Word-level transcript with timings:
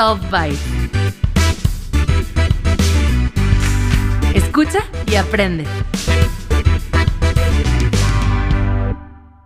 Unsolved 0.00 0.30
Bites. 0.30 0.58
Escucha 4.34 4.78
y 5.06 5.16
aprende. 5.16 5.64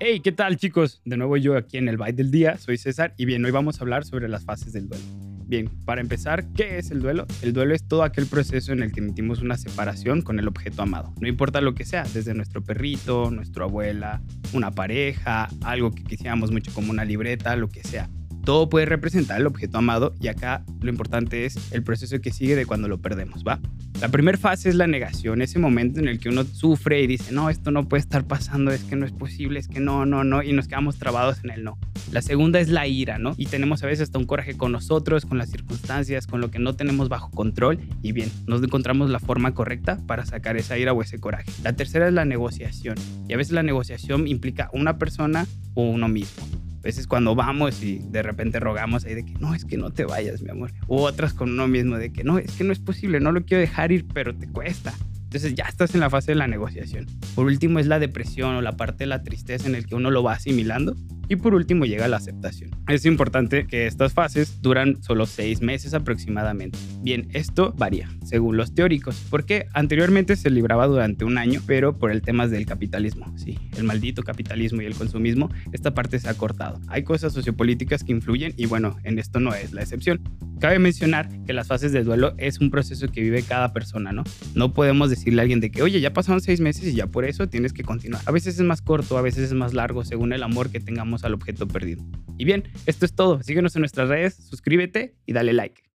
Hey, 0.00 0.18
¿qué 0.24 0.32
tal 0.32 0.56
chicos? 0.56 1.02
De 1.04 1.16
nuevo 1.16 1.36
yo 1.36 1.56
aquí 1.56 1.76
en 1.76 1.88
el 1.88 1.96
Byte 1.96 2.16
del 2.16 2.32
Día, 2.32 2.58
soy 2.58 2.78
César 2.78 3.14
y 3.16 3.26
bien, 3.26 3.44
hoy 3.44 3.52
vamos 3.52 3.78
a 3.78 3.84
hablar 3.84 4.04
sobre 4.04 4.28
las 4.28 4.44
fases 4.44 4.72
del 4.72 4.88
duelo. 4.88 5.04
Bien, 5.46 5.68
para 5.84 6.00
empezar, 6.00 6.44
¿qué 6.52 6.78
es 6.78 6.90
el 6.90 7.00
duelo? 7.00 7.26
El 7.42 7.52
duelo 7.52 7.72
es 7.72 7.86
todo 7.86 8.02
aquel 8.02 8.26
proceso 8.26 8.72
en 8.72 8.82
el 8.82 8.90
que 8.90 8.98
emitimos 8.98 9.42
una 9.42 9.56
separación 9.56 10.22
con 10.22 10.40
el 10.40 10.48
objeto 10.48 10.82
amado. 10.82 11.14
No 11.20 11.28
importa 11.28 11.60
lo 11.60 11.74
que 11.74 11.84
sea, 11.84 12.02
desde 12.12 12.34
nuestro 12.34 12.60
perrito, 12.60 13.30
nuestra 13.30 13.64
abuela, 13.64 14.20
una 14.52 14.72
pareja, 14.72 15.48
algo 15.62 15.92
que 15.92 16.02
quisiéramos 16.02 16.50
mucho 16.50 16.72
como 16.74 16.90
una 16.90 17.04
libreta, 17.04 17.54
lo 17.54 17.68
que 17.68 17.84
sea 17.84 18.08
todo 18.50 18.68
puede 18.68 18.84
representar 18.84 19.40
el 19.40 19.46
objeto 19.46 19.78
amado 19.78 20.12
y 20.20 20.26
acá 20.26 20.64
lo 20.80 20.90
importante 20.90 21.44
es 21.44 21.56
el 21.70 21.84
proceso 21.84 22.20
que 22.20 22.32
sigue 22.32 22.56
de 22.56 22.66
cuando 22.66 22.88
lo 22.88 22.98
perdemos, 22.98 23.44
¿va? 23.46 23.60
La 24.00 24.08
primera 24.08 24.36
fase 24.36 24.68
es 24.68 24.74
la 24.74 24.88
negación, 24.88 25.40
ese 25.40 25.60
momento 25.60 26.00
en 26.00 26.08
el 26.08 26.18
que 26.18 26.30
uno 26.30 26.42
sufre 26.42 27.00
y 27.00 27.06
dice, 27.06 27.30
no, 27.30 27.48
esto 27.48 27.70
no 27.70 27.88
puede 27.88 28.00
estar 28.00 28.26
pasando, 28.26 28.72
es 28.72 28.82
que 28.82 28.96
no 28.96 29.06
es 29.06 29.12
posible, 29.12 29.60
es 29.60 29.68
que 29.68 29.78
no, 29.78 30.04
no, 30.04 30.24
no, 30.24 30.42
y 30.42 30.52
nos 30.52 30.66
quedamos 30.66 30.98
trabados 30.98 31.44
en 31.44 31.50
el 31.50 31.62
no. 31.62 31.78
La 32.10 32.22
segunda 32.22 32.58
es 32.58 32.70
la 32.70 32.88
ira, 32.88 33.18
¿no? 33.18 33.34
Y 33.36 33.46
tenemos 33.46 33.84
a 33.84 33.86
veces 33.86 34.08
hasta 34.08 34.18
un 34.18 34.26
coraje 34.26 34.56
con 34.56 34.72
nosotros, 34.72 35.26
con 35.26 35.38
las 35.38 35.48
circunstancias, 35.50 36.26
con 36.26 36.40
lo 36.40 36.50
que 36.50 36.58
no 36.58 36.74
tenemos 36.74 37.08
bajo 37.08 37.30
control, 37.30 37.78
y 38.02 38.10
bien, 38.10 38.32
nos 38.48 38.60
encontramos 38.64 39.10
la 39.10 39.20
forma 39.20 39.54
correcta 39.54 39.96
para 40.08 40.26
sacar 40.26 40.56
esa 40.56 40.76
ira 40.76 40.92
o 40.92 41.02
ese 41.02 41.20
coraje. 41.20 41.52
La 41.62 41.74
tercera 41.74 42.08
es 42.08 42.14
la 42.14 42.24
negociación, 42.24 42.96
y 43.28 43.32
a 43.32 43.36
veces 43.36 43.52
la 43.52 43.62
negociación 43.62 44.26
implica 44.26 44.70
una 44.72 44.98
persona 44.98 45.46
o 45.74 45.82
uno 45.82 46.08
mismo. 46.08 46.59
Veces 46.82 47.06
cuando 47.06 47.34
vamos 47.34 47.82
y 47.82 47.98
de 47.98 48.22
repente 48.22 48.58
rogamos 48.58 49.04
ahí 49.04 49.14
de 49.14 49.24
que 49.24 49.34
no, 49.34 49.54
es 49.54 49.64
que 49.64 49.76
no 49.76 49.90
te 49.90 50.04
vayas, 50.04 50.42
mi 50.42 50.50
amor. 50.50 50.72
U 50.86 50.98
otras 51.00 51.34
con 51.34 51.50
uno 51.50 51.68
mismo 51.68 51.96
de 51.96 52.12
que 52.12 52.24
no, 52.24 52.38
es 52.38 52.52
que 52.52 52.64
no 52.64 52.72
es 52.72 52.78
posible, 52.78 53.20
no 53.20 53.32
lo 53.32 53.44
quiero 53.44 53.60
dejar 53.60 53.92
ir, 53.92 54.06
pero 54.12 54.34
te 54.34 54.48
cuesta. 54.48 54.94
Entonces 55.30 55.54
ya 55.54 55.66
estás 55.66 55.94
en 55.94 56.00
la 56.00 56.10
fase 56.10 56.32
de 56.32 56.34
la 56.34 56.48
negociación. 56.48 57.06
Por 57.36 57.46
último 57.46 57.78
es 57.78 57.86
la 57.86 58.00
depresión 58.00 58.56
o 58.56 58.62
la 58.62 58.76
parte 58.76 59.04
de 59.04 59.06
la 59.06 59.22
tristeza 59.22 59.68
en 59.68 59.76
el 59.76 59.86
que 59.86 59.94
uno 59.94 60.10
lo 60.10 60.24
va 60.24 60.32
asimilando 60.32 60.96
y 61.28 61.36
por 61.36 61.54
último 61.54 61.84
llega 61.84 62.08
la 62.08 62.16
aceptación. 62.16 62.70
Es 62.88 63.06
importante 63.06 63.68
que 63.68 63.86
estas 63.86 64.12
fases 64.12 64.60
duran 64.60 65.00
solo 65.04 65.26
seis 65.26 65.60
meses 65.60 65.94
aproximadamente. 65.94 66.76
Bien, 67.02 67.28
esto 67.32 67.72
varía 67.78 68.08
según 68.24 68.56
los 68.56 68.74
teóricos, 68.74 69.24
porque 69.30 69.66
anteriormente 69.72 70.34
se 70.34 70.50
libraba 70.50 70.88
durante 70.88 71.24
un 71.24 71.38
año, 71.38 71.60
pero 71.64 71.96
por 71.96 72.10
el 72.10 72.22
tema 72.22 72.48
del 72.48 72.66
capitalismo, 72.66 73.32
sí, 73.38 73.56
el 73.76 73.84
maldito 73.84 74.24
capitalismo 74.24 74.82
y 74.82 74.86
el 74.86 74.96
consumismo, 74.96 75.48
esta 75.70 75.94
parte 75.94 76.18
se 76.18 76.28
ha 76.28 76.34
cortado. 76.34 76.80
Hay 76.88 77.04
cosas 77.04 77.32
sociopolíticas 77.32 78.02
que 78.02 78.10
influyen 78.10 78.52
y 78.56 78.66
bueno, 78.66 78.96
en 79.04 79.20
esto 79.20 79.38
no 79.38 79.54
es 79.54 79.72
la 79.72 79.82
excepción. 79.82 80.20
Cabe 80.60 80.78
mencionar 80.78 81.28
que 81.46 81.54
las 81.54 81.68
fases 81.68 81.90
de 81.92 82.04
duelo 82.04 82.34
es 82.36 82.60
un 82.60 82.70
proceso 82.70 83.08
que 83.08 83.22
vive 83.22 83.42
cada 83.42 83.72
persona, 83.72 84.12
¿no? 84.12 84.24
No 84.54 84.74
podemos 84.74 85.08
decirle 85.08 85.40
a 85.40 85.42
alguien 85.42 85.60
de 85.60 85.70
que, 85.70 85.82
oye, 85.82 86.00
ya 86.00 86.12
pasaron 86.12 86.42
seis 86.42 86.60
meses 86.60 86.84
y 86.84 86.94
ya 86.94 87.06
por 87.06 87.24
eso 87.24 87.48
tienes 87.48 87.72
que 87.72 87.82
continuar. 87.82 88.22
A 88.26 88.30
veces 88.30 88.56
es 88.56 88.62
más 88.62 88.82
corto, 88.82 89.16
a 89.16 89.22
veces 89.22 89.44
es 89.44 89.54
más 89.54 89.72
largo, 89.72 90.04
según 90.04 90.34
el 90.34 90.42
amor 90.42 90.70
que 90.70 90.78
tengamos 90.78 91.24
al 91.24 91.32
objeto 91.32 91.66
perdido. 91.66 92.04
Y 92.36 92.44
bien, 92.44 92.64
esto 92.84 93.06
es 93.06 93.14
todo. 93.14 93.42
Síguenos 93.42 93.74
en 93.76 93.80
nuestras 93.80 94.08
redes, 94.08 94.34
suscríbete 94.34 95.14
y 95.24 95.32
dale 95.32 95.54
like. 95.54 95.89